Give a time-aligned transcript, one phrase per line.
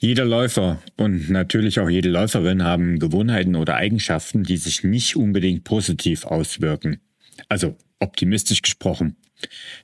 [0.00, 5.64] Jeder Läufer und natürlich auch jede Läuferin haben Gewohnheiten oder Eigenschaften, die sich nicht unbedingt
[5.64, 7.00] positiv auswirken.
[7.48, 9.16] Also optimistisch gesprochen.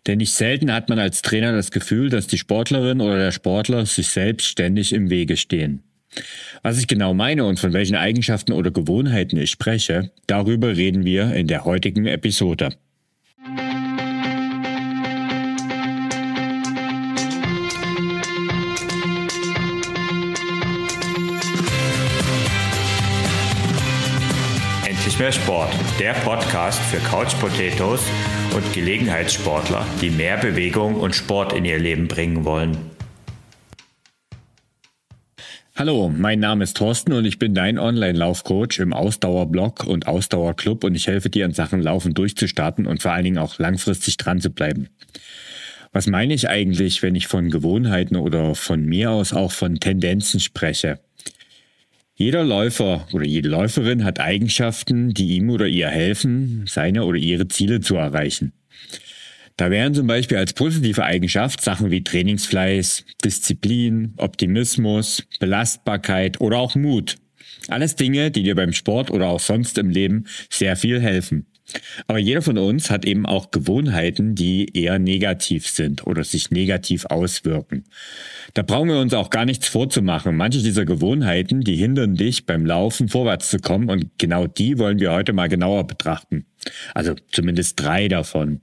[0.07, 3.87] Denn nicht selten hat man als Trainer das Gefühl, dass die Sportlerin oder der Sportler
[3.87, 5.83] sich selbst ständig im Wege stehen.
[6.63, 11.35] Was ich genau meine und von welchen Eigenschaften oder Gewohnheiten ich spreche, darüber reden wir
[11.35, 12.77] in der heutigen Episode.
[25.25, 28.03] Endlich mehr Sport, der Podcast für Couch Potatoes
[28.55, 32.77] und Gelegenheitssportler, die mehr Bewegung und Sport in ihr Leben bringen wollen.
[35.77, 40.95] Hallo, mein Name ist Thorsten und ich bin dein Online-Laufcoach im Ausdauerblog und Ausdauerclub und
[40.95, 44.51] ich helfe dir in Sachen Laufen durchzustarten und vor allen Dingen auch langfristig dran zu
[44.51, 44.91] bleiben.
[45.93, 50.41] Was meine ich eigentlich, wenn ich von Gewohnheiten oder von mir aus auch von Tendenzen
[50.41, 50.99] spreche?
[52.17, 57.49] Jeder Läufer oder jede Läuferin hat Eigenschaften, die ihm oder ihr helfen, seine oder ihre
[57.49, 58.53] Ziele zu erreichen.
[59.57, 66.77] Da wären zum Beispiel als positive Eigenschaft Sachen wie Trainingsfleiß, Disziplin, Optimismus, Belastbarkeit oder auch
[66.77, 67.17] Mut.
[67.67, 71.47] Alles Dinge, die dir beim Sport oder auch sonst im Leben sehr viel helfen.
[72.07, 77.07] Aber jeder von uns hat eben auch Gewohnheiten, die eher negativ sind oder sich negativ
[77.07, 77.85] auswirken.
[78.53, 80.37] Da brauchen wir uns auch gar nichts vorzumachen.
[80.37, 85.01] Manche dieser Gewohnheiten, die hindern dich beim Laufen vorwärts zu kommen und genau die wollen
[85.01, 86.47] wir heute mal genauer betrachten.
[86.95, 88.61] Also zumindest drei davon.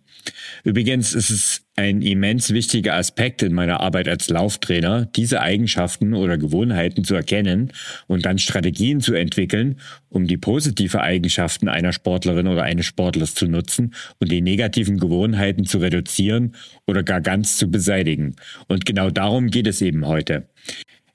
[0.64, 6.38] Übrigens ist es ein immens wichtiger Aspekt in meiner Arbeit als Lauftrainer, diese Eigenschaften oder
[6.38, 7.72] Gewohnheiten zu erkennen
[8.06, 13.48] und dann Strategien zu entwickeln, um die positive Eigenschaften einer Sportlerin oder eines Sportlers zu
[13.48, 18.36] nutzen und die negativen Gewohnheiten zu reduzieren oder gar ganz zu beseitigen.
[18.68, 20.48] Und genau darum geht es eben heute.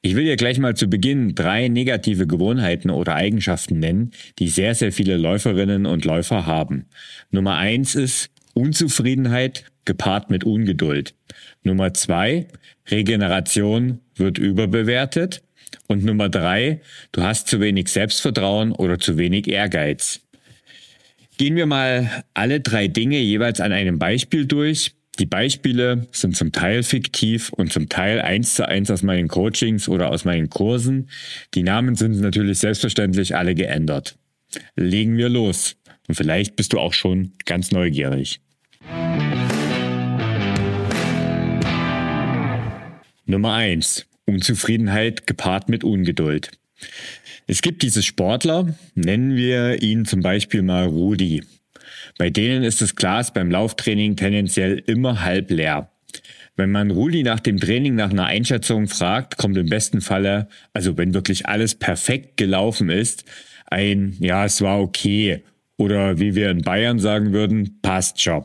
[0.03, 4.75] Ich will dir gleich mal zu Beginn drei negative Gewohnheiten oder Eigenschaften nennen, die sehr,
[4.75, 6.87] sehr viele Läuferinnen und Läufer haben.
[7.31, 11.15] Nummer eins ist, Unzufriedenheit gepaart mit Ungeduld.
[11.63, 12.47] Nummer zwei,
[12.91, 15.43] Regeneration wird überbewertet.
[15.89, 16.81] Und Nummer drei,
[17.13, 20.21] du hast zu wenig Selbstvertrauen oder zu wenig Ehrgeiz.
[21.39, 24.93] Gehen wir mal alle drei Dinge jeweils an einem Beispiel durch.
[25.19, 29.89] Die Beispiele sind zum Teil fiktiv und zum Teil eins zu eins aus meinen Coachings
[29.89, 31.09] oder aus meinen Kursen.
[31.55, 34.17] Die Namen sind natürlich selbstverständlich alle geändert.
[34.77, 35.77] Legen wir los.
[36.09, 38.41] Und vielleicht bist du auch schon ganz neugierig.
[43.27, 46.51] Nummer eins: Unzufriedenheit gepaart mit Ungeduld.
[47.47, 51.43] Es gibt diese Sportler, nennen wir ihn zum Beispiel mal Rudi.
[52.19, 55.91] Bei denen ist das Glas beim Lauftraining tendenziell immer halb leer.
[56.57, 60.97] Wenn man Rudi nach dem Training nach einer Einschätzung fragt, kommt im besten Falle, also
[60.97, 63.25] wenn wirklich alles perfekt gelaufen ist,
[63.67, 65.43] ein Ja, es war okay
[65.77, 68.45] oder wie wir in Bayern sagen würden, passt schon.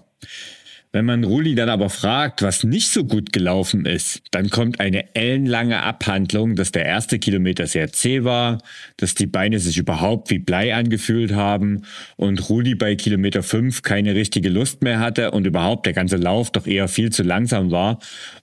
[0.94, 5.16] Wenn man Ruli dann aber fragt, was nicht so gut gelaufen ist, dann kommt eine
[5.16, 8.58] ellenlange Abhandlung, dass der erste Kilometer sehr zäh war,
[8.98, 11.84] dass die Beine sich überhaupt wie Blei angefühlt haben
[12.18, 16.52] und Rudi bei Kilometer 5 keine richtige Lust mehr hatte und überhaupt der ganze Lauf
[16.52, 18.00] doch eher viel zu langsam war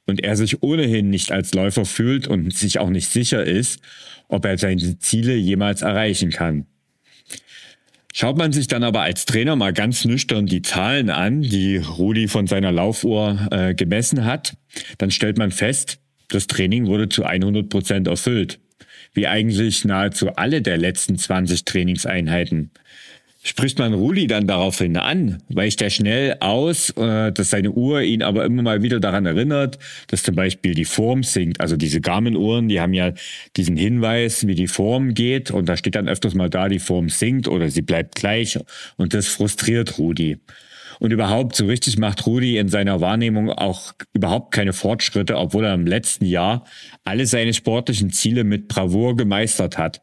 [0.06, 3.78] und er sich ohnehin nicht als Läufer fühlt und sich auch nicht sicher ist,
[4.28, 6.64] ob er seine Ziele jemals erreichen kann.
[8.14, 12.26] Schaut man sich dann aber als Trainer mal ganz nüchtern die Zahlen an, die Rudi
[12.26, 14.56] von seiner Laufuhr äh, gemessen hat,
[14.96, 15.98] dann stellt man fest,
[16.28, 18.60] das Training wurde zu 100 Prozent erfüllt.
[19.12, 22.70] Wie eigentlich nahezu alle der letzten 20 Trainingseinheiten.
[23.40, 28.24] Spricht man Rudi dann daraufhin an, weicht er schnell aus, äh, dass seine Uhr ihn
[28.24, 29.78] aber immer mal wieder daran erinnert,
[30.08, 31.60] dass zum Beispiel die Form sinkt.
[31.60, 33.12] Also diese Garmin-Uhren, die haben ja
[33.56, 37.08] diesen Hinweis, wie die Form geht und da steht dann öfters mal da, die Form
[37.08, 38.58] sinkt oder sie bleibt gleich
[38.96, 40.38] und das frustriert Rudi.
[40.98, 45.74] Und überhaupt, so richtig macht Rudi in seiner Wahrnehmung auch überhaupt keine Fortschritte, obwohl er
[45.74, 46.64] im letzten Jahr
[47.04, 50.02] alle seine sportlichen Ziele mit Bravour gemeistert hat.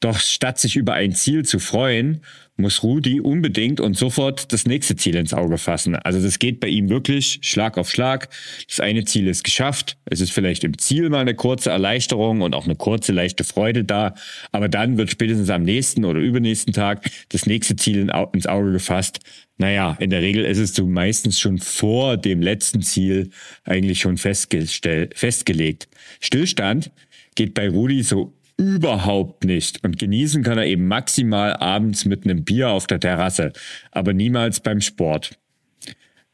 [0.00, 2.20] Doch statt sich über ein Ziel zu freuen,
[2.58, 5.94] muss Rudi unbedingt und sofort das nächste Ziel ins Auge fassen.
[5.94, 8.28] Also das geht bei ihm wirklich Schlag auf Schlag.
[8.68, 9.96] Das eine Ziel ist geschafft.
[10.06, 13.84] Es ist vielleicht im Ziel mal eine kurze Erleichterung und auch eine kurze leichte Freude
[13.84, 14.14] da.
[14.50, 19.20] Aber dann wird spätestens am nächsten oder übernächsten Tag das nächste Ziel ins Auge gefasst.
[19.56, 23.30] Naja, in der Regel ist es so meistens schon vor dem letzten Ziel
[23.64, 25.88] eigentlich schon festgelegt.
[26.20, 26.90] Stillstand
[27.36, 29.82] geht bei Rudi so überhaupt nicht.
[29.84, 33.52] Und genießen kann er eben maximal abends mit einem Bier auf der Terrasse,
[33.90, 35.38] aber niemals beim Sport.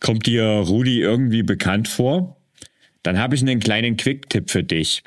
[0.00, 2.36] Kommt dir Rudi irgendwie bekannt vor?
[3.02, 5.04] Dann habe ich einen kleinen Quick-Tipp für dich.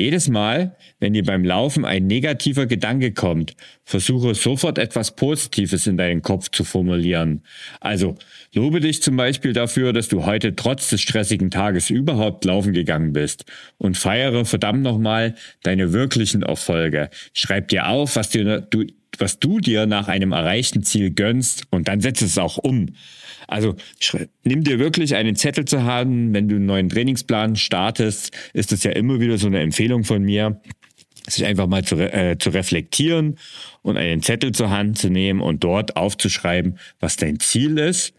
[0.00, 3.54] Jedes Mal, wenn dir beim Laufen ein negativer Gedanke kommt,
[3.84, 7.42] versuche sofort etwas Positives in deinen Kopf zu formulieren.
[7.80, 8.16] Also
[8.54, 13.12] lobe dich zum Beispiel dafür, dass du heute trotz des stressigen Tages überhaupt laufen gegangen
[13.12, 13.44] bist
[13.76, 17.10] und feiere verdammt nochmal deine wirklichen Erfolge.
[17.34, 18.86] Schreib dir auf, was, dir, du,
[19.18, 22.86] was du dir nach einem erreichten Ziel gönnst und dann setze es auch um.
[23.50, 23.74] Also
[24.44, 28.84] nimm dir wirklich einen Zettel zu haben, wenn du einen neuen Trainingsplan startest, ist es
[28.84, 30.60] ja immer wieder so eine Empfehlung von mir,
[31.28, 33.38] sich einfach mal zu, äh, zu reflektieren
[33.82, 38.14] und einen Zettel zur Hand zu nehmen und dort aufzuschreiben, was dein Ziel ist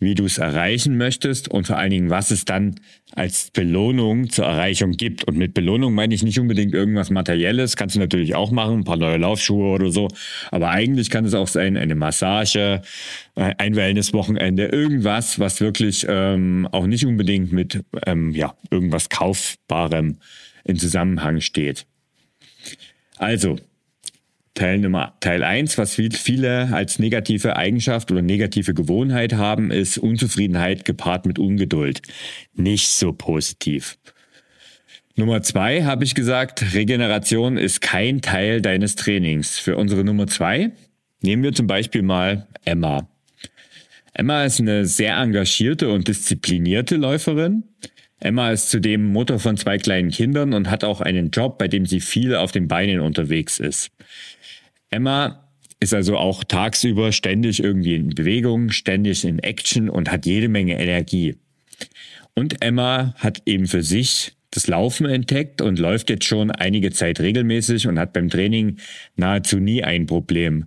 [0.00, 2.76] wie du es erreichen möchtest und vor allen Dingen, was es dann
[3.12, 5.24] als Belohnung zur Erreichung gibt.
[5.24, 8.84] Und mit Belohnung meine ich nicht unbedingt irgendwas Materielles, kannst du natürlich auch machen, ein
[8.84, 10.08] paar neue Laufschuhe oder so.
[10.50, 12.80] Aber eigentlich kann es auch sein, eine Massage,
[13.36, 20.16] äh, ein Wellnesswochenende, irgendwas, was wirklich ähm, auch nicht unbedingt mit ähm, ja, irgendwas Kaufbarem
[20.64, 21.86] in Zusammenhang steht.
[23.18, 23.58] Also,
[24.60, 30.84] Teil Nummer, Teil 1, was viele als negative Eigenschaft oder negative Gewohnheit haben, ist Unzufriedenheit
[30.84, 32.02] gepaart mit Ungeduld.
[32.52, 33.96] Nicht so positiv.
[35.16, 39.58] Nummer zwei habe ich gesagt, Regeneration ist kein Teil deines Trainings.
[39.58, 40.72] Für unsere Nummer zwei
[41.22, 43.08] nehmen wir zum Beispiel mal Emma.
[44.12, 47.64] Emma ist eine sehr engagierte und disziplinierte Läuferin.
[48.20, 51.86] Emma ist zudem Mutter von zwei kleinen Kindern und hat auch einen Job, bei dem
[51.86, 53.90] sie viel auf den Beinen unterwegs ist.
[54.90, 55.48] Emma
[55.80, 60.78] ist also auch tagsüber ständig irgendwie in Bewegung, ständig in Action und hat jede Menge
[60.78, 61.36] Energie.
[62.34, 67.20] Und Emma hat eben für sich das Laufen entdeckt und läuft jetzt schon einige Zeit
[67.20, 68.76] regelmäßig und hat beim Training
[69.16, 70.66] nahezu nie ein Problem.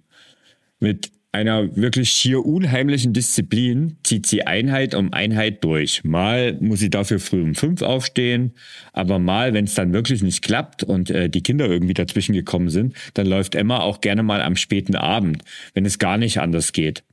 [0.79, 6.03] Mit einer wirklich schier unheimlichen Disziplin zieht sie Einheit um Einheit durch.
[6.03, 8.53] Mal muss sie dafür früh um fünf aufstehen,
[8.93, 12.69] aber mal, wenn es dann wirklich nicht klappt und äh, die Kinder irgendwie dazwischen gekommen
[12.69, 15.43] sind, dann läuft Emma auch gerne mal am späten Abend,
[15.73, 17.03] wenn es gar nicht anders geht.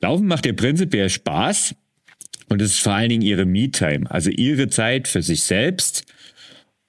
[0.00, 1.74] Laufen macht ihr prinzipiell Spaß
[2.48, 6.06] und es ist vor allen Dingen ihre Me-Time, also ihre Zeit für sich selbst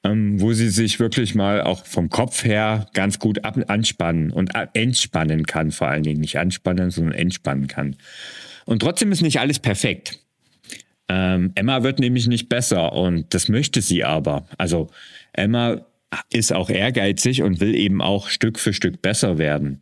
[0.03, 4.51] ähm, wo sie sich wirklich mal auch vom Kopf her ganz gut ab anspannen und
[4.73, 7.95] entspannen kann, vor allen Dingen nicht anspannen, sondern entspannen kann.
[8.65, 10.19] Und trotzdem ist nicht alles perfekt.
[11.09, 14.45] Ähm, Emma wird nämlich nicht besser und das möchte sie aber.
[14.57, 14.89] Also
[15.33, 15.85] Emma
[16.31, 19.81] ist auch ehrgeizig und will eben auch Stück für Stück besser werden.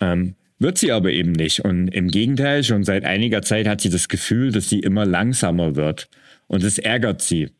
[0.00, 1.60] Ähm, wird sie aber eben nicht.
[1.60, 5.74] Und im Gegenteil, schon seit einiger Zeit hat sie das Gefühl, dass sie immer langsamer
[5.74, 6.08] wird.
[6.46, 7.50] Und es ärgert sie.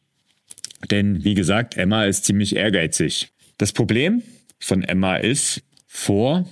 [0.88, 3.32] Denn wie gesagt, Emma ist ziemlich ehrgeizig.
[3.58, 4.22] Das Problem
[4.58, 6.48] von Emma ist, vor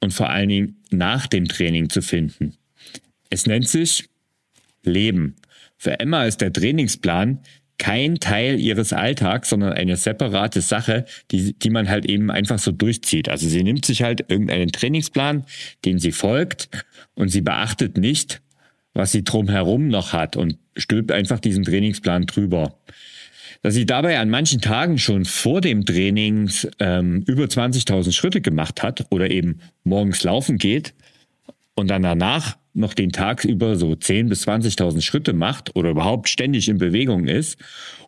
[0.00, 2.56] und vor allen Dingen nach dem Training zu finden.
[3.30, 4.08] Es nennt sich
[4.82, 5.36] Leben.
[5.76, 7.40] Für Emma ist der Trainingsplan
[7.78, 12.72] kein Teil ihres Alltags, sondern eine separate Sache, die, die man halt eben einfach so
[12.72, 13.28] durchzieht.
[13.28, 15.44] Also sie nimmt sich halt irgendeinen Trainingsplan,
[15.84, 16.70] den sie folgt
[17.14, 18.40] und sie beachtet nicht,
[18.94, 22.78] was sie drumherum noch hat und stülpt einfach diesen Trainingsplan drüber
[23.62, 28.82] dass sie dabei an manchen Tagen schon vor dem Training ähm, über 20.000 Schritte gemacht
[28.82, 30.94] hat oder eben morgens laufen geht
[31.74, 36.28] und dann danach noch den Tag über so 10.000 bis 20.000 Schritte macht oder überhaupt
[36.28, 37.58] ständig in Bewegung ist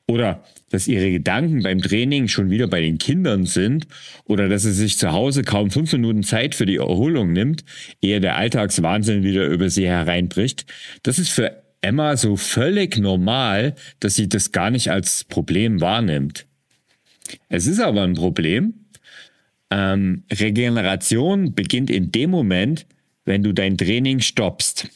[0.06, 3.86] oder dass ihre Gedanken beim Training schon wieder bei den Kindern sind
[4.24, 7.64] oder dass sie sich zu Hause kaum fünf Minuten Zeit für die Erholung nimmt,
[8.02, 10.66] ehe der Alltagswahnsinn wieder über sie hereinbricht.
[11.02, 16.46] Das ist für Emma so völlig normal, dass sie das gar nicht als Problem wahrnimmt.
[17.48, 18.74] Es ist aber ein Problem.
[19.70, 22.86] Ähm, Regeneration beginnt in dem Moment,
[23.24, 24.88] wenn du dein Training stoppst.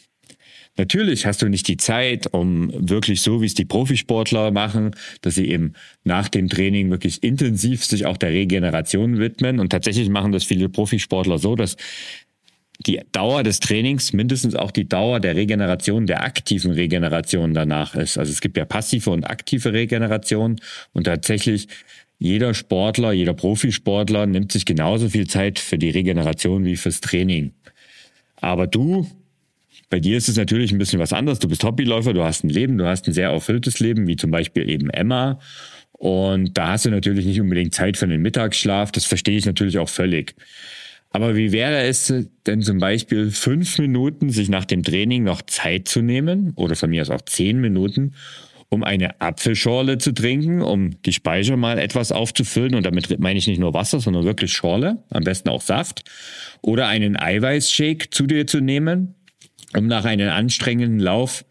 [0.78, 5.34] Natürlich hast du nicht die Zeit, um wirklich so, wie es die Profisportler machen, dass
[5.34, 9.60] sie eben nach dem Training wirklich intensiv sich auch der Regeneration widmen.
[9.60, 11.76] Und tatsächlich machen das viele Profisportler so, dass
[12.82, 18.18] die Dauer des Trainings mindestens auch die Dauer der Regeneration, der aktiven Regeneration danach ist.
[18.18, 20.60] Also es gibt ja passive und aktive Regeneration
[20.92, 21.68] und tatsächlich
[22.18, 27.52] jeder Sportler, jeder Profisportler nimmt sich genauso viel Zeit für die Regeneration wie fürs Training.
[28.36, 29.08] Aber du,
[29.90, 31.40] bei dir ist es natürlich ein bisschen was anderes.
[31.40, 34.30] Du bist Hobbyläufer, du hast ein Leben, du hast ein sehr erfülltes Leben, wie zum
[34.30, 35.40] Beispiel eben Emma.
[35.92, 38.92] Und da hast du natürlich nicht unbedingt Zeit für einen Mittagsschlaf.
[38.92, 40.34] Das verstehe ich natürlich auch völlig.
[41.12, 42.12] Aber wie wäre es
[42.46, 46.90] denn zum Beispiel fünf Minuten sich nach dem Training noch Zeit zu nehmen oder von
[46.90, 48.14] mir aus auch zehn Minuten,
[48.70, 52.74] um eine Apfelschorle zu trinken, um die Speicher mal etwas aufzufüllen.
[52.74, 56.10] Und damit meine ich nicht nur Wasser, sondern wirklich Schorle, am besten auch Saft.
[56.62, 59.14] Oder einen Eiweißshake zu dir zu nehmen,
[59.76, 61.44] um nach einem anstrengenden Lauf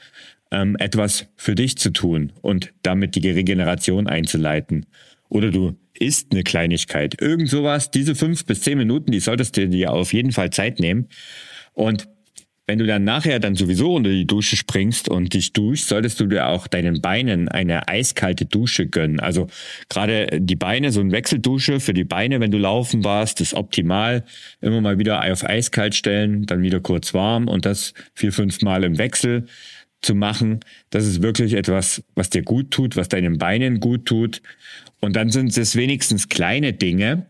[0.50, 4.88] ähm, etwas für dich zu tun und damit die Regeneration einzuleiten.
[5.32, 7.22] Oder du isst eine Kleinigkeit.
[7.22, 10.80] Irgend sowas, diese fünf bis zehn Minuten, die solltest du dir auf jeden Fall Zeit
[10.80, 11.08] nehmen.
[11.72, 12.10] Und
[12.68, 16.26] wenn du dann nachher dann sowieso unter die Dusche springst und dich duschst, solltest du
[16.26, 19.22] dir auch deinen Beinen eine eiskalte Dusche gönnen.
[19.22, 19.48] Also
[19.88, 24.26] gerade die Beine, so eine Wechseldusche für die Beine, wenn du laufen warst, ist optimal.
[24.60, 28.84] Immer mal wieder auf eiskalt stellen, dann wieder kurz warm und das vier, fünf Mal
[28.84, 29.48] im Wechsel
[30.02, 30.60] zu machen.
[30.90, 34.42] Das ist wirklich etwas, was dir gut tut, was deinen Beinen gut tut.
[35.00, 37.26] Und dann sind es wenigstens kleine Dinge,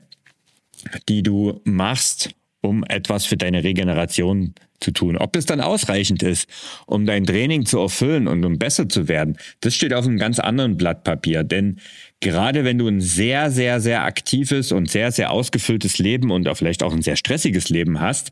[1.09, 5.17] die du machst, um etwas für deine Regeneration zu tun.
[5.17, 6.49] Ob das dann ausreichend ist,
[6.85, 10.39] um dein Training zu erfüllen und um besser zu werden, das steht auf einem ganz
[10.39, 11.43] anderen Blatt Papier.
[11.43, 11.77] Denn
[12.19, 16.57] gerade wenn du ein sehr, sehr, sehr aktives und sehr, sehr ausgefülltes Leben und auch
[16.57, 18.31] vielleicht auch ein sehr stressiges Leben hast,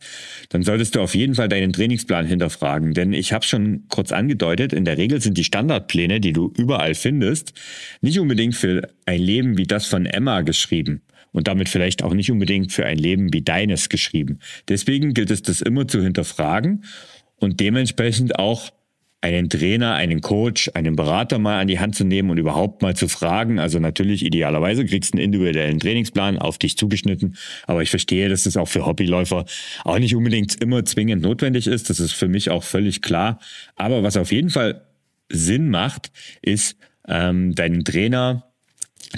[0.50, 2.94] dann solltest du auf jeden Fall deinen Trainingsplan hinterfragen.
[2.94, 6.96] Denn ich habe schon kurz angedeutet, in der Regel sind die Standardpläne, die du überall
[6.96, 7.54] findest,
[8.02, 12.32] nicht unbedingt für ein Leben wie das von Emma geschrieben und damit vielleicht auch nicht
[12.32, 14.40] unbedingt für ein Leben wie deines geschrieben.
[14.68, 16.84] Deswegen gilt es, das immer zu hinterfragen
[17.38, 18.72] und dementsprechend auch
[19.22, 22.96] einen Trainer, einen Coach, einen Berater mal an die Hand zu nehmen und überhaupt mal
[22.96, 23.60] zu fragen.
[23.60, 27.36] Also natürlich idealerweise kriegst du einen individuellen Trainingsplan auf dich zugeschnitten.
[27.68, 29.46] Aber ich verstehe, dass das auch für Hobbyläufer
[29.84, 31.90] auch nicht unbedingt immer zwingend notwendig ist.
[31.90, 33.40] Das ist für mich auch völlig klar.
[33.76, 34.86] Aber was auf jeden Fall
[35.28, 38.49] Sinn macht, ist, ähm, deinen Trainer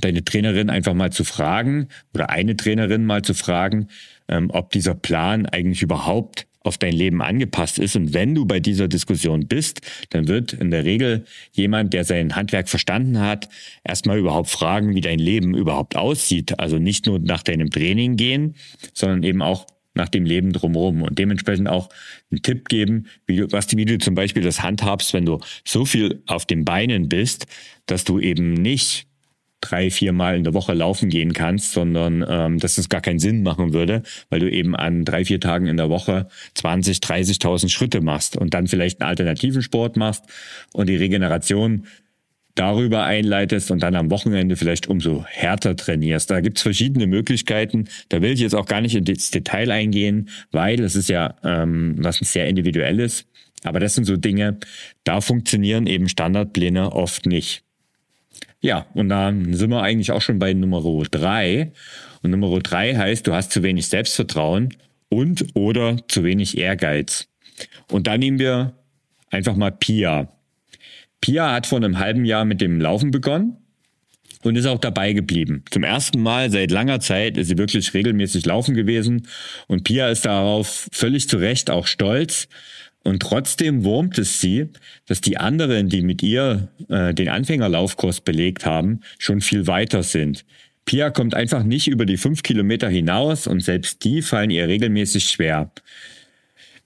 [0.02, 3.88] deine Trainerin einfach mal zu fragen oder eine Trainerin mal zu fragen,
[4.28, 7.96] ähm, ob dieser Plan eigentlich überhaupt auf dein Leben angepasst ist.
[7.96, 12.36] Und wenn du bei dieser Diskussion bist, dann wird in der Regel jemand, der sein
[12.36, 13.50] Handwerk verstanden hat,
[13.84, 16.60] erstmal überhaupt fragen, wie dein Leben überhaupt aussieht.
[16.60, 18.56] Also nicht nur nach deinem Training gehen,
[18.94, 21.90] sondern eben auch nach dem Leben drumherum und dementsprechend auch
[22.30, 25.84] einen Tipp geben, wie du, was, wie du zum Beispiel das handhabst, wenn du so
[25.84, 27.48] viel auf den Beinen bist,
[27.88, 29.08] dass du eben nicht
[29.62, 33.20] drei, vier Mal in der Woche laufen gehen kannst, sondern ähm, dass es gar keinen
[33.20, 37.70] Sinn machen würde, weil du eben an drei, vier Tagen in der Woche 20, 30.000
[37.70, 40.26] Schritte machst und dann vielleicht einen alternativen Sport machst
[40.74, 41.86] und die Regeneration
[42.56, 46.30] darüber einleitest und dann am Wochenende vielleicht umso härter trainierst.
[46.30, 47.86] Da gibt's verschiedene Möglichkeiten.
[48.10, 51.96] Da will ich jetzt auch gar nicht ins Detail eingehen, weil es ist ja ähm,
[52.00, 53.26] was sehr individuelles.
[53.64, 54.58] Aber das sind so Dinge,
[55.04, 57.64] da funktionieren eben Standardpläne oft nicht.
[58.62, 61.72] Ja, und dann sind wir eigentlich auch schon bei Nummer drei.
[62.22, 64.76] Und Nummer drei heißt, du hast zu wenig Selbstvertrauen
[65.10, 67.28] und oder zu wenig Ehrgeiz.
[67.90, 68.74] Und dann nehmen wir
[69.32, 70.32] einfach mal Pia.
[71.22, 73.58] Pia hat vor einem halben Jahr mit dem Laufen begonnen
[74.44, 75.64] und ist auch dabei geblieben.
[75.72, 79.28] Zum ersten Mal seit langer Zeit ist sie wirklich regelmäßig laufen gewesen
[79.68, 82.48] und Pia ist darauf völlig zu Recht auch stolz,
[83.04, 84.70] und trotzdem wurmt es sie,
[85.08, 90.46] dass die anderen, die mit ihr äh, den Anfängerlaufkurs belegt haben, schon viel weiter sind.
[90.86, 95.26] Pia kommt einfach nicht über die fünf Kilometer hinaus und selbst die fallen ihr regelmäßig
[95.26, 95.72] schwer.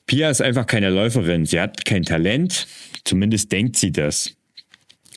[0.05, 1.45] Pia ist einfach keine Läuferin.
[1.45, 2.67] Sie hat kein Talent.
[3.03, 4.35] Zumindest denkt sie das.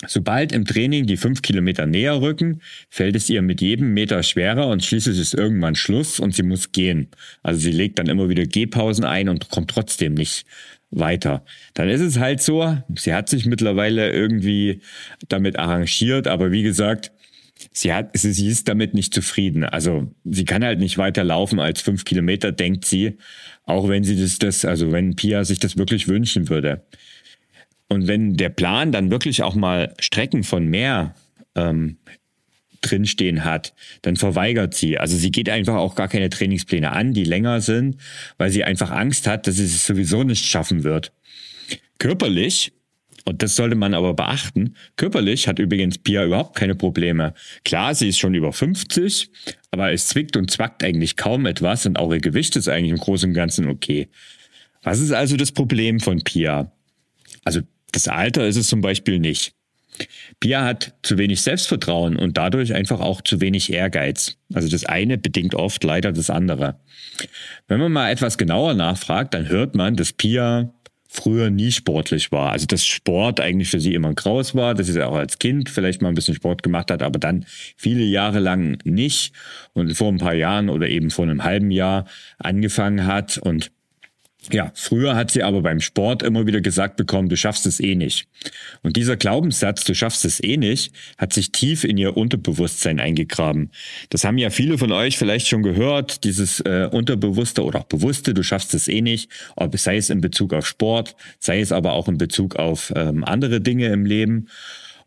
[0.07, 4.69] Sobald im Training die fünf Kilometer näher rücken, fällt es ihr mit jedem Meter schwerer
[4.69, 7.09] und schließlich ist irgendwann Schluss und sie muss gehen.
[7.43, 10.47] Also sie legt dann immer wieder Gehpausen ein und kommt trotzdem nicht
[10.91, 11.45] weiter.
[11.75, 14.83] Dann ist es halt so, sie hat sich mittlerweile irgendwie
[15.29, 17.11] damit arrangiert, aber wie gesagt,
[17.73, 19.65] sie hat, sie ist damit nicht zufrieden.
[19.65, 23.19] Also sie kann halt nicht weiter laufen als fünf Kilometer, denkt sie,
[23.65, 26.85] auch wenn sie das, das, also wenn Pia sich das wirklich wünschen würde.
[27.89, 31.15] Und wenn der Plan dann wirklich auch mal Strecken von mehr
[31.55, 31.97] ähm,
[32.81, 34.99] drinstehen hat, dann verweigert sie.
[34.99, 37.97] Also sie geht einfach auch gar keine Trainingspläne an, die länger sind,
[38.37, 41.13] weil sie einfach Angst hat, dass sie es sowieso nicht schaffen wird.
[41.99, 42.73] Körperlich,
[43.25, 47.35] und das sollte man aber beachten, körperlich hat übrigens Pia überhaupt keine Probleme.
[47.65, 49.31] Klar, sie ist schon über 50,
[49.71, 52.99] aber es zwickt und zwackt eigentlich kaum etwas und auch ihr Gewicht ist eigentlich im
[52.99, 54.09] Großen und Ganzen okay.
[54.83, 56.73] Was ist also das Problem von Pia?
[57.45, 57.61] Also
[57.99, 59.55] das Alter ist es zum Beispiel nicht.
[60.39, 64.37] Pia hat zu wenig Selbstvertrauen und dadurch einfach auch zu wenig Ehrgeiz.
[64.55, 66.79] Also das eine bedingt oft leider das andere.
[67.67, 70.73] Wenn man mal etwas genauer nachfragt, dann hört man, dass Pia
[71.09, 72.53] früher nie sportlich war.
[72.53, 76.01] Also dass Sport eigentlich für sie immer graus war, dass sie auch als Kind vielleicht
[76.01, 79.33] mal ein bisschen Sport gemacht hat, aber dann viele Jahre lang nicht
[79.73, 82.07] und vor ein paar Jahren oder eben vor einem halben Jahr
[82.39, 83.73] angefangen hat und
[84.51, 87.95] ja, früher hat sie aber beim Sport immer wieder gesagt bekommen, du schaffst es eh
[87.95, 88.29] nicht.
[88.83, 93.71] Und dieser Glaubenssatz, du schaffst es eh nicht, hat sich tief in ihr Unterbewusstsein eingegraben.
[94.11, 98.35] Das haben ja viele von euch vielleicht schon gehört, dieses äh, Unterbewusste oder auch Bewusste,
[98.35, 101.93] du schaffst es eh nicht, ob sei es in Bezug auf Sport, sei es aber
[101.93, 104.49] auch in Bezug auf ähm, andere Dinge im Leben.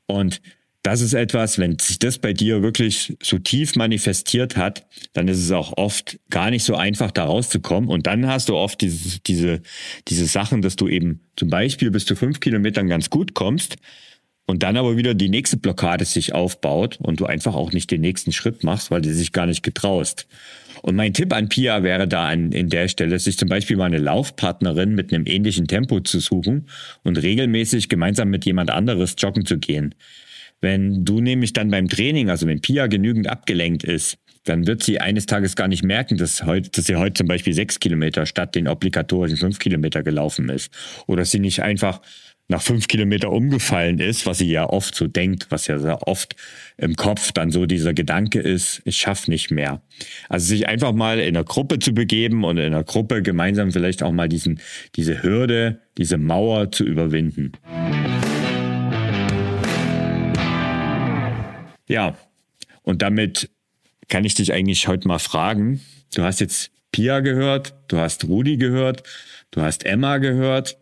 [0.07, 0.41] Und
[0.83, 5.37] das ist etwas, wenn sich das bei dir wirklich so tief manifestiert hat, dann ist
[5.37, 7.89] es auch oft gar nicht so einfach, da rauszukommen.
[7.89, 9.61] Und dann hast du oft diese, diese,
[10.07, 13.75] diese Sachen, dass du eben zum Beispiel bis zu fünf Kilometern ganz gut kommst
[14.47, 18.01] und dann aber wieder die nächste Blockade sich aufbaut und du einfach auch nicht den
[18.01, 20.27] nächsten Schritt machst, weil du dich gar nicht getraust.
[20.81, 23.85] Und mein Tipp an Pia wäre da an, in der Stelle, sich zum Beispiel mal
[23.85, 26.67] eine Laufpartnerin mit einem ähnlichen Tempo zu suchen
[27.03, 29.93] und regelmäßig gemeinsam mit jemand anderes joggen zu gehen.
[30.61, 34.99] Wenn du nämlich dann beim Training, also wenn Pia genügend abgelenkt ist, dann wird sie
[34.99, 38.55] eines Tages gar nicht merken, dass, heute, dass sie heute zum Beispiel sechs Kilometer statt
[38.55, 40.71] den obligatorischen fünf Kilometer gelaufen ist.
[41.07, 42.01] Oder dass sie nicht einfach
[42.47, 46.35] nach fünf Kilometer umgefallen ist, was sie ja oft so denkt, was ja sehr oft
[46.77, 49.81] im Kopf dann so dieser Gedanke ist, ich schaffe nicht mehr.
[50.29, 54.03] Also sich einfach mal in einer Gruppe zu begeben und in einer Gruppe gemeinsam vielleicht
[54.03, 54.59] auch mal diesen,
[54.95, 57.53] diese Hürde, diese Mauer zu überwinden.
[61.91, 62.17] Ja,
[62.83, 63.49] und damit
[64.07, 65.81] kann ich dich eigentlich heute mal fragen.
[66.15, 69.03] Du hast jetzt Pia gehört, du hast Rudi gehört,
[69.51, 70.77] du hast Emma gehört.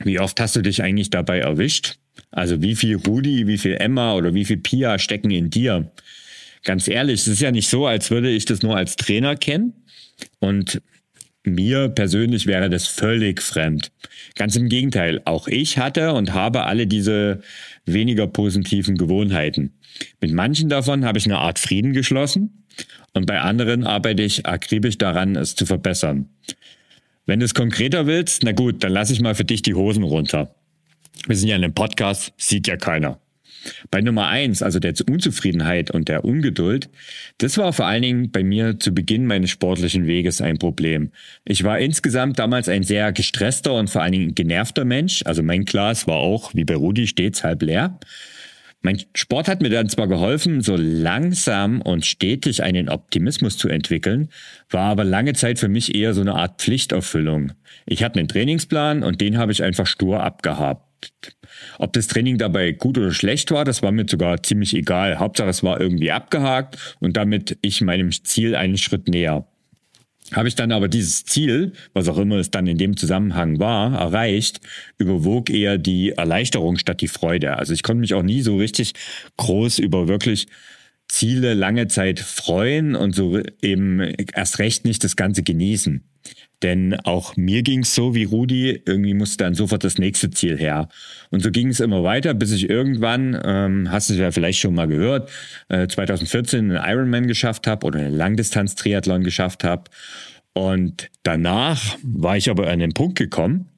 [0.00, 1.96] Wie oft hast du dich eigentlich dabei erwischt?
[2.32, 5.90] Also wie viel Rudi, wie viel Emma oder wie viel Pia stecken in dir?
[6.64, 9.72] Ganz ehrlich, es ist ja nicht so, als würde ich das nur als Trainer kennen.
[10.38, 10.82] Und
[11.46, 13.92] mir persönlich wäre das völlig fremd.
[14.34, 17.40] Ganz im Gegenteil, auch ich hatte und habe alle diese
[17.84, 19.72] weniger positiven Gewohnheiten.
[20.20, 22.64] Mit manchen davon habe ich eine Art Frieden geschlossen
[23.14, 26.28] und bei anderen arbeite ich akribisch daran, es zu verbessern.
[27.24, 30.02] Wenn du es konkreter willst, na gut, dann lasse ich mal für dich die Hosen
[30.02, 30.54] runter.
[31.26, 33.18] Wir sind ja in einem Podcast, sieht ja keiner.
[33.90, 36.88] Bei Nummer eins, also der Unzufriedenheit und der Ungeduld,
[37.38, 41.10] das war vor allen Dingen bei mir zu Beginn meines sportlichen Weges ein Problem.
[41.44, 45.22] Ich war insgesamt damals ein sehr gestresster und vor allen Dingen genervter Mensch.
[45.24, 47.98] Also mein Glas war auch, wie bei Rudi, stets halb leer.
[48.86, 54.28] Mein Sport hat mir dann zwar geholfen, so langsam und stetig einen Optimismus zu entwickeln,
[54.70, 57.52] war aber lange Zeit für mich eher so eine Art Pflichterfüllung.
[57.84, 60.85] Ich hatte einen Trainingsplan und den habe ich einfach stur abgehabt.
[61.78, 65.18] Ob das Training dabei gut oder schlecht war, das war mir sogar ziemlich egal.
[65.18, 69.46] Hauptsache es war irgendwie abgehakt und damit ich meinem Ziel einen Schritt näher.
[70.32, 73.96] Habe ich dann aber dieses Ziel, was auch immer es dann in dem Zusammenhang war,
[73.96, 74.60] erreicht,
[74.98, 77.56] überwog eher die Erleichterung statt die Freude.
[77.56, 78.94] Also ich konnte mich auch nie so richtig
[79.36, 80.48] groß über wirklich
[81.08, 86.02] Ziele lange Zeit freuen und so eben erst recht nicht das Ganze genießen.
[86.62, 90.56] Denn auch mir ging es so wie Rudi, irgendwie musste dann sofort das nächste Ziel
[90.56, 90.88] her.
[91.30, 94.60] Und so ging es immer weiter, bis ich irgendwann, ähm, hast du es ja vielleicht
[94.60, 95.30] schon mal gehört,
[95.68, 99.84] äh, 2014 einen Ironman geschafft habe oder einen Langdistanz-Triathlon geschafft habe.
[100.54, 103.68] Und danach war ich aber an den Punkt gekommen,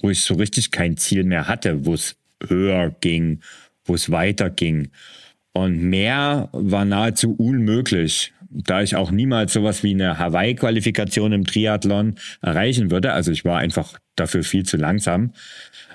[0.00, 2.16] wo ich so richtig kein Ziel mehr hatte, wo es
[2.48, 3.40] höher ging,
[3.84, 4.88] wo es weiter ging.
[5.52, 12.16] Und mehr war nahezu unmöglich da ich auch niemals sowas wie eine Hawaii-Qualifikation im Triathlon
[12.40, 15.32] erreichen würde, also ich war einfach dafür viel zu langsam,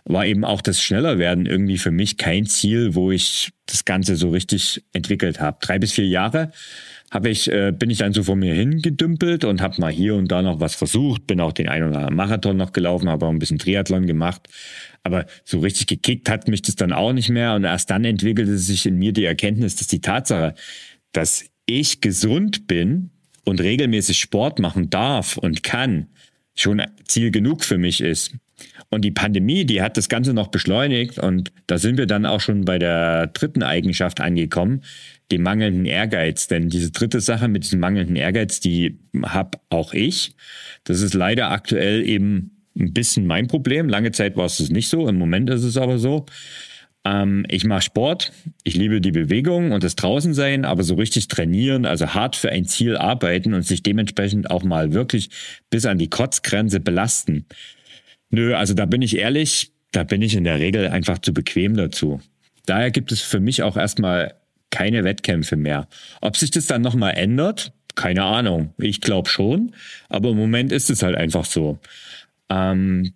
[0.06, 4.30] war eben auch das Schnellerwerden irgendwie für mich kein Ziel, wo ich das Ganze so
[4.30, 5.58] richtig entwickelt habe.
[5.62, 6.52] Drei bis vier Jahre
[7.12, 10.30] habe ich, äh, bin ich dann so vor mir hingedümpelt und habe mal hier und
[10.30, 13.30] da noch was versucht, bin auch den einen oder anderen Marathon noch gelaufen, habe auch
[13.30, 14.48] ein bisschen Triathlon gemacht.
[15.04, 17.54] Aber so richtig gekickt hat mich das dann auch nicht mehr.
[17.56, 20.54] Und erst dann entwickelte sich in mir die Erkenntnis, dass die Tatsache,
[21.14, 23.12] dass ich gesund bin
[23.46, 26.08] und regelmäßig Sport machen darf und kann,
[26.56, 28.34] schon Ziel genug für mich ist.
[28.90, 32.42] Und die Pandemie, die hat das Ganze noch beschleunigt und da sind wir dann auch
[32.42, 34.82] schon bei der dritten Eigenschaft angekommen,
[35.32, 36.48] dem mangelnden Ehrgeiz.
[36.48, 40.36] Denn diese dritte Sache mit diesem mangelnden Ehrgeiz, die habe auch ich.
[40.86, 43.90] Das ist leider aktuell eben ein bisschen mein Problem.
[43.90, 46.26] Lange Zeit war es nicht so, im Moment ist es aber so.
[47.08, 51.86] Ähm, ich mache Sport, ich liebe die Bewegung und das Draußensein, aber so richtig trainieren,
[51.86, 55.30] also hart für ein Ziel arbeiten und sich dementsprechend auch mal wirklich
[55.70, 57.46] bis an die Kotzgrenze belasten.
[58.30, 61.78] Nö, also da bin ich ehrlich, da bin ich in der Regel einfach zu bequem
[61.78, 62.20] dazu.
[62.66, 64.34] Daher gibt es für mich auch erstmal
[64.70, 65.88] keine Wettkämpfe mehr.
[66.20, 68.74] Ob sich das dann nochmal ändert, keine Ahnung.
[68.78, 69.74] Ich glaube schon,
[70.10, 71.80] aber im Moment ist es halt einfach so.
[72.50, 73.14] Ähm,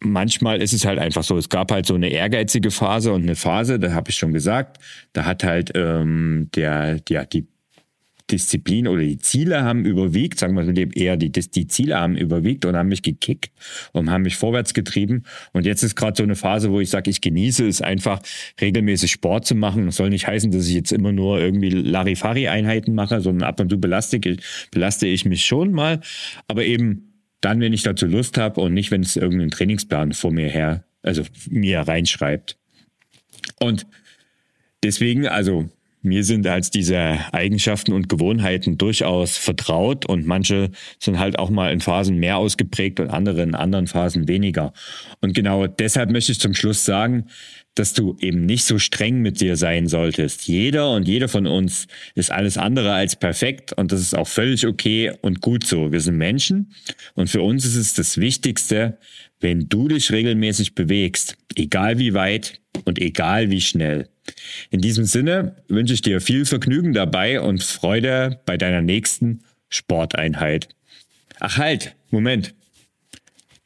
[0.00, 3.36] manchmal ist es halt einfach so, es gab halt so eine ehrgeizige Phase und eine
[3.36, 4.78] Phase, da habe ich schon gesagt,
[5.12, 7.46] da hat halt ähm, der, der, die
[8.30, 12.64] Disziplin oder die Ziele haben überwiegt, sagen wir mal eher die, die Ziele haben überwiegt
[12.64, 13.50] und haben mich gekickt
[13.92, 15.24] und haben mich vorwärts getrieben.
[15.52, 18.20] Und jetzt ist gerade so eine Phase, wo ich sage, ich genieße es einfach,
[18.60, 19.86] regelmäßig Sport zu machen.
[19.86, 23.70] Das soll nicht heißen, dass ich jetzt immer nur irgendwie Larifari-Einheiten mache, sondern ab und
[23.70, 24.20] zu belaste,
[24.70, 26.00] belaste ich mich schon mal.
[26.46, 27.09] Aber eben
[27.40, 30.84] dann, wenn ich dazu Lust habe und nicht, wenn es irgendeinen Trainingsplan vor mir her,
[31.02, 32.56] also mir reinschreibt.
[33.58, 33.86] Und
[34.82, 35.68] Deswegen, also
[36.02, 41.72] mir sind als diese Eigenschaften und Gewohnheiten durchaus vertraut und manche sind halt auch mal
[41.72, 44.72] in Phasen mehr ausgeprägt und andere in anderen Phasen weniger.
[45.20, 47.26] Und genau deshalb möchte ich zum Schluss sagen,
[47.74, 50.46] dass du eben nicht so streng mit dir sein solltest.
[50.46, 54.66] Jeder und jede von uns ist alles andere als perfekt und das ist auch völlig
[54.66, 55.92] okay und gut so.
[55.92, 56.72] Wir sind Menschen
[57.14, 58.98] und für uns ist es das Wichtigste,
[59.40, 64.08] wenn du dich regelmäßig bewegst, egal wie weit und egal wie schnell.
[64.70, 70.68] In diesem Sinne wünsche ich dir viel Vergnügen dabei und Freude bei deiner nächsten Sporteinheit.
[71.38, 72.54] Ach halt, Moment.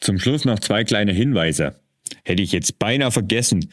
[0.00, 1.80] Zum Schluss noch zwei kleine Hinweise.
[2.24, 3.68] Hätte ich jetzt beinahe vergessen.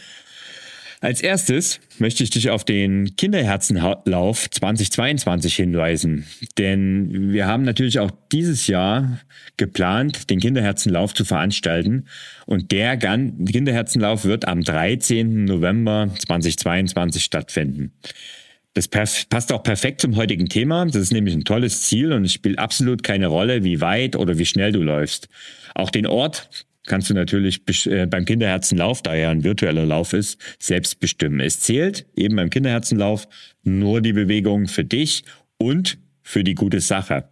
[1.04, 6.28] Als erstes möchte ich dich auf den Kinderherzenlauf 2022 hinweisen.
[6.60, 9.20] Denn wir haben natürlich auch dieses Jahr
[9.58, 12.06] geplant, den Kinderherzenlauf zu veranstalten.
[12.46, 15.46] Und der Kinderherzenlauf wird am 13.
[15.46, 17.94] November 2022 stattfinden.
[18.76, 20.86] Das passt auch perfekt zum heutigen Thema.
[20.86, 24.38] Das ist nämlich ein tolles Ziel und es spielt absolut keine Rolle, wie weit oder
[24.38, 25.30] wie schnell du läufst.
[25.74, 30.39] Auch den Ort kannst du natürlich äh, beim Kinderherzenlauf, da ja ein virtueller Lauf ist,
[30.60, 31.39] selbst bestimmen.
[31.39, 33.28] Es zählt eben beim Kinderherzenlauf
[33.63, 35.24] nur die Bewegung für dich
[35.58, 37.26] und für die gute Sache.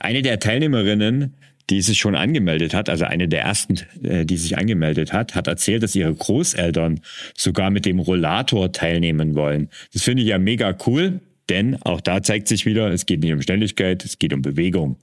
[0.00, 1.36] Eine der Teilnehmerinnen,
[1.68, 5.46] die sich schon angemeldet hat, also eine der ersten, äh, die sich angemeldet hat, hat
[5.46, 7.00] erzählt, dass ihre Großeltern
[7.36, 9.68] sogar mit dem Rollator teilnehmen wollen.
[9.92, 11.20] Das finde ich ja mega cool.
[11.50, 14.98] Denn auch da zeigt sich wieder, es geht nicht um Schnelligkeit, es geht um Bewegung.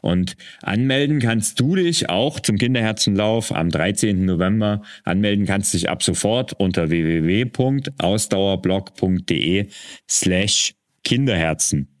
[0.00, 4.24] Und anmelden kannst du dich auch zum Kinderherzenlauf am 13.
[4.24, 4.82] November.
[5.02, 9.66] Anmelden kannst du dich ab sofort unter www.ausdauerblog.de
[10.08, 11.97] slash Kinderherzen.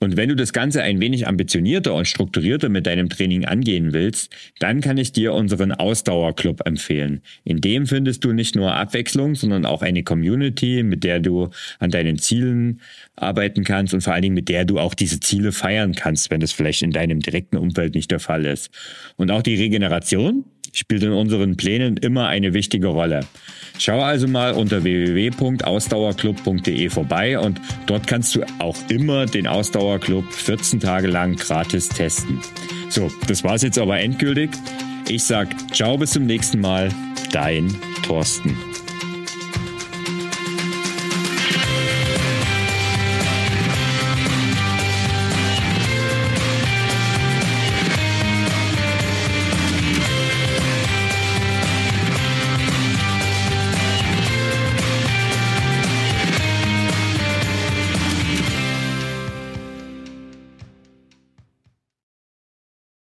[0.00, 4.32] Und wenn du das Ganze ein wenig ambitionierter und strukturierter mit deinem Training angehen willst,
[4.60, 7.20] dann kann ich dir unseren Ausdauerclub empfehlen.
[7.42, 11.48] In dem findest du nicht nur Abwechslung, sondern auch eine Community, mit der du
[11.80, 12.80] an deinen Zielen
[13.16, 16.40] arbeiten kannst und vor allen Dingen mit der du auch diese Ziele feiern kannst, wenn
[16.40, 18.70] das vielleicht in deinem direkten Umfeld nicht der Fall ist.
[19.16, 23.20] Und auch die Regeneration spielt in unseren Plänen immer eine wichtige Rolle.
[23.78, 30.80] Schau also mal unter www.ausdauerclub.de vorbei und dort kannst du auch immer den Ausdauerclub 14
[30.80, 32.40] Tage lang gratis testen.
[32.90, 34.50] So, das war's jetzt aber endgültig.
[35.08, 36.90] Ich sag ciao bis zum nächsten Mal,
[37.32, 38.56] dein Thorsten.